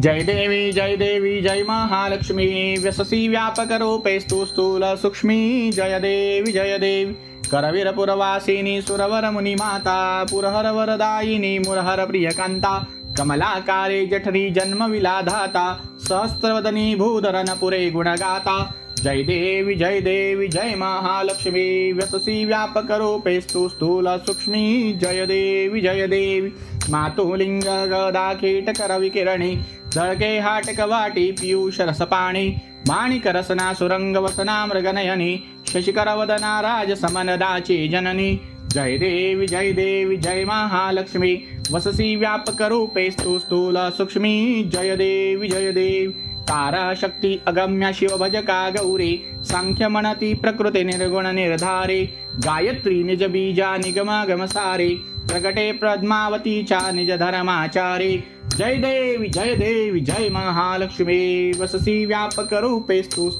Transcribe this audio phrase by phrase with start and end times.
[0.00, 7.12] जय देवी जय देवी, जय महालक्ष्मी। व्यससी व्यापकरूपेस्तु स्थूलसूक्ष्मी जय देवी जय देवी।
[7.50, 12.86] करवीरपुरवासिनी सुरवरमुनिमाता पुरहरवरदायिनी मुरहरप्रियकान्ता
[13.18, 24.92] कमलाकारे, जठरी, जन्मविलाधाता, सहस्रवदनी भूधरनपुरे गुणगाता। जय देवी जय देवी, जय महालक्ष्मी। व्यससी व्यापकरूपेस्तु स्थूलसूक्ष्मी
[24.92, 26.52] जय देवी जय देवी।
[26.90, 29.58] मातुलिङ्ग गदा कीटकरविकिरणी।
[29.94, 32.46] जळके हाटकवाटी पीयूषरसपाणि
[32.88, 35.32] माणिकरसना सुरङ्गवसना मृगनयनि
[35.68, 38.30] शशिकरवदना राजसमनदाची जननी।
[38.72, 41.34] जय देवी जय देवी जय महालक्ष्मी।
[41.72, 44.34] वससी व्यापकरूपेस्तु स्थूलसूक्ष्मी
[44.72, 52.02] जय देवी जय देवी। ताराशक्ती अगम्य शिवभजका गौरी साङ्ख्यमणति प्रकृति निर्गुण निर्धारे।
[52.36, 54.88] गायत्री निज बीजा निगमागमसारे।
[55.28, 58.12] प्रकटे प्रद्मावती च निज धर्माचारे
[58.50, 63.30] जय देवी जय देवी जय महालक्ष्मी। वससी व्यापक रूपे स्तु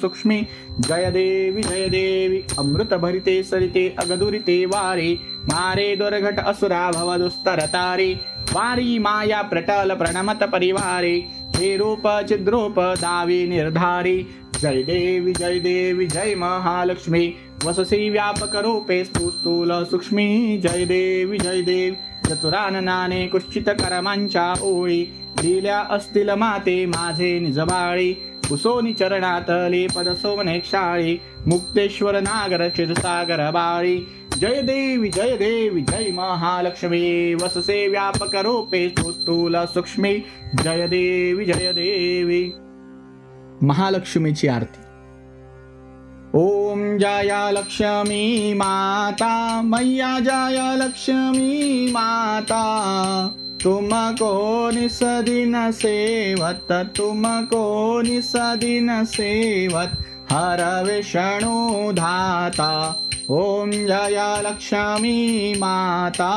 [0.00, 0.46] सूक्ष्मी।
[0.80, 1.10] जय
[1.90, 5.18] देवी अमृत भरिते सरिते अगदुरिते वारे।
[8.98, 11.14] माया प्रटल प्रणमत परिवारे।
[11.56, 14.26] हे रूप चिद्रूप दावी निर्धारी।
[14.60, 21.96] जय देवी जय देवी जय महालक्ष्मी। वससी व्यापक रूपे स्थूल सूक्ष्मी। जय देवी जय देवी
[22.28, 25.04] चतुराननाने कुश्चित करमांच्या ओळी.
[25.42, 28.12] दिल्या असतील माते माझे निजबाळी.
[28.48, 31.18] कुसोनी चरणातली पद सोमने क्षाळी.
[31.46, 33.98] मुक्तेश्वर नागर क्षीरसागर बाळी.
[34.40, 37.34] जय देवी जय देवी जय महालक्ष्मी.
[37.34, 40.18] वससे व्यापक रूपे स्थूल सूक्ष्मी.
[40.64, 42.52] जय देवी जय देवी.
[43.62, 44.80] महालक्ष्मीची आरती.
[46.34, 46.57] ओ
[46.98, 52.62] जय लक्ष्मी माता मैया जय लक्ष्मी माता।
[53.62, 59.92] तुम को निसदिन सेवत तुम को निसदिन सेवत
[60.32, 62.72] हर विष्णु धाता।
[63.30, 66.32] ॐ जय लक्ष्मी माता।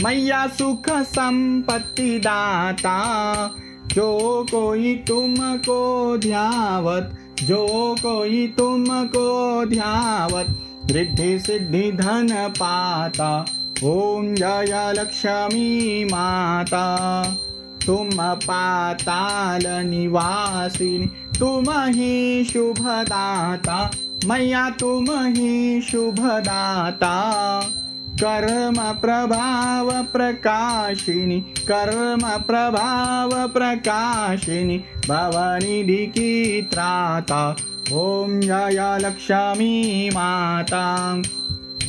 [0.03, 2.95] मैया सुख सम्पत्तिदाता
[3.93, 4.09] जो
[4.51, 5.81] कोई तुमको
[6.17, 7.05] ध्यावत
[7.43, 7.65] जो
[8.01, 9.29] कोई तुमको
[9.65, 10.47] ध्यावत
[10.91, 12.27] रिद्धि सिद्धि धन
[12.59, 13.45] पाता
[13.83, 16.85] ॐ जय लक्ष्मी माता।
[17.85, 18.09] तुम
[18.43, 21.07] पाताल निवासिनी
[22.43, 23.91] शुभदाता
[24.25, 27.15] मैया तुम ही शुभदाता।
[28.09, 34.77] कर्म प्रभाव प्रकाशिनी कर्म प्रभाव प्रकाशिनी
[35.09, 37.55] भवनिधि की त्राता।
[37.93, 41.21] ॐ जय लक्ष्मी माता।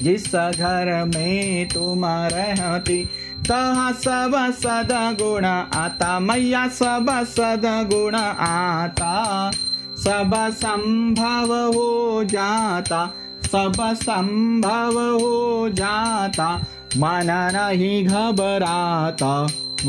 [0.02, 3.08] जिस घर में तुम रहती
[3.48, 4.88] तहा सब सद
[5.22, 7.62] गुण आता मैया सब सद
[7.92, 9.50] गुण आता।
[9.96, 16.56] सब संभव हो जाता सब संभव हो जाता
[16.96, 18.06] मन नहीं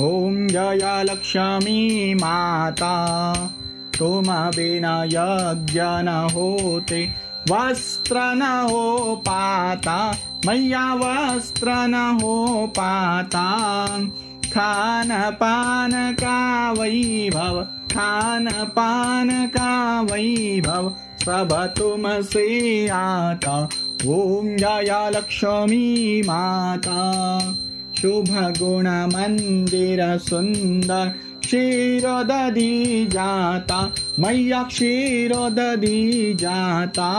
[0.03, 2.93] ओम जय लक्ष्मी माता
[3.99, 8.41] तुम बिना यज्ञ न होते वस्त्र न
[9.17, 13.47] पाता मैया वस्त्र न हो पाता
[14.53, 17.61] खान पान का वैभव
[17.93, 20.93] खान पान का वैभव
[21.25, 23.69] सब तुम से आता
[24.05, 26.99] ओम जय लक्ष्मी माता।
[28.01, 30.17] शुभ गुण मंदिर
[31.45, 37.11] सुंदर ददी जाता मैया क्षीरोदधी जाता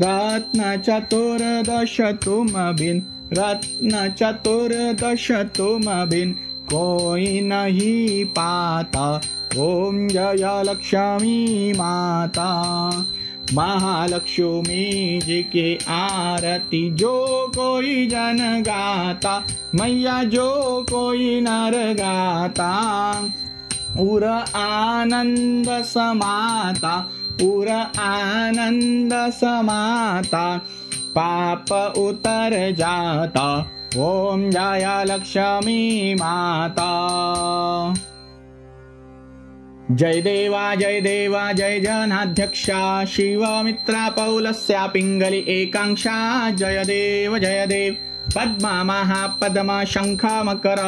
[0.00, 3.02] रत्न चतुर्दश तुम बिन
[3.32, 6.32] रत्न चतुर्दश तुम बिन
[6.74, 9.20] कोई नहीं पाता।
[9.58, 12.50] ओम जय लक्ष्मी माता।
[13.52, 19.44] महालक्ष्मी जी के आरती, जो कोई जन गाता,
[19.74, 22.72] मैया जो कोई नर गाता।
[24.00, 24.24] उर
[24.56, 27.10] आनंद समाता
[27.42, 27.68] उर
[27.98, 30.60] आनंद समाता,
[31.18, 36.90] पाप उतर जाता। ओम जय लक्ष्मी माता।
[39.90, 46.14] जय देवा जय देवा जय जनाध्यक्षा शिवमित्रा पौलस्या पिङ्गलि एकाङ्क्षा
[46.50, 47.96] जय देव जय देव।
[48.36, 50.82] पद्मा महापद्म शङ्ख मकर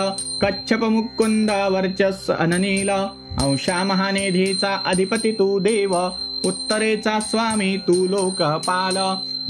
[0.44, 5.96] कच्छप मुकुन्द वर्चस् अननील अंशा महानिधीचा अधिपति तु देव
[6.44, 8.96] उत्तरेचा स्वामी तु लोकपाल।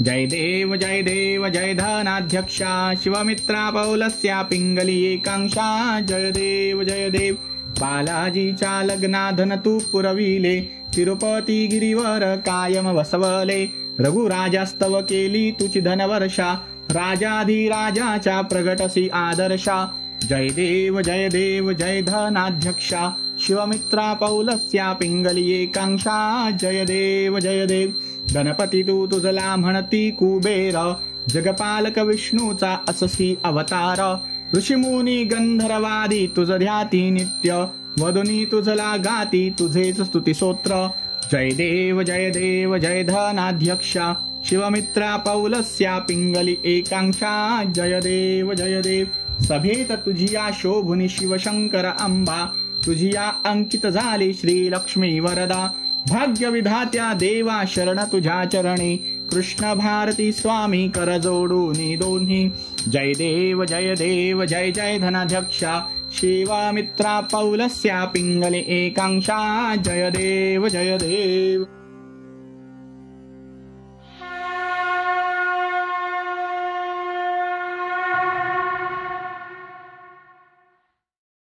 [0.01, 2.73] जय देव जय देव जय धनाध्यक्षा
[3.03, 7.37] शिवमित्रा पौलस्या पिङ्गलि एकाङ्क्षा जय देव जय देव।
[7.83, 10.61] बालाजीच्या लग्नाधन तू पुरविले
[10.95, 13.73] तिरुपती गिरीवर कायम वसवले.
[13.99, 16.53] रघुराजास्तव केली तुझी धनवर्षा
[16.89, 19.87] राजाधिराजाच्या प्रगटसी आदर्शा.
[20.29, 23.11] जय देव जय देव जय धनाध्यक्षा.
[23.39, 27.89] शिवमित्रा पौलस्या पिंगली एकांक्षा जय देव जय देव.
[28.35, 30.93] गणपती तू तुझला म्हणती कुबेर.
[31.29, 34.15] जगपालक विष्णूचा अससी अवतार.
[34.55, 37.65] ऋषिमुनी गंधर्वादी तुझ ध्याती नित्य
[37.99, 40.89] वदुनी तुझला गाती तुझेच स्तुती सोत्र.
[41.31, 44.13] जय देव जय देव जय धनाध्यक्षा.
[44.45, 47.63] शिवमित्रा पौलस्या पिंगली एकांक्षा.
[47.75, 49.07] जय देव जय देव.
[49.41, 52.53] सभेत तुझिया शोभुनी शिवशंकर अंबा
[52.85, 55.73] तुझिया अंकित झाली श्री लक्ष्मी वरदा.
[56.09, 59.12] भाग्य विधात्या देवा शरण तुझ्या चरणी.
[59.33, 62.51] कृष्ण भारती स्वामी कर जोडूनी दोन्ही
[62.87, 65.79] जय देव जय देव जय जय धनाध्यक्षा।
[66.13, 71.65] शिवामित्रा पौलस्या पिंगले एकांक्षा जय देव जय देव